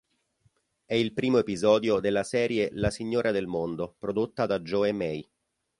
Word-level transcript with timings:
È 0.83 0.95
il 0.95 1.13
primo 1.13 1.37
episodio 1.37 1.99
della 1.99 2.23
serie 2.23 2.69
"La 2.73 2.89
signora 2.89 3.29
del 3.29 3.45
mondo", 3.45 3.93
prodotta 3.99 4.47
da 4.47 4.59
Joe 4.61 4.91
May. 4.91 5.29